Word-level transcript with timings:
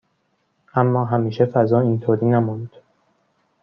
اما 0.75 1.05
همیشه 1.05 1.45
فضا 1.45 1.79
اینطوری 1.79 2.25
نموند. 2.25 2.69